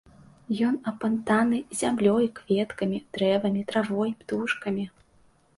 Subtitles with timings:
[0.67, 4.83] Ён апантаны зямлёй, кветкамі, дрэвамі, травой, птушкамі.